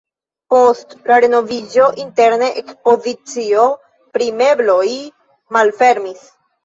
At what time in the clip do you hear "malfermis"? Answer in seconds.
5.59-6.27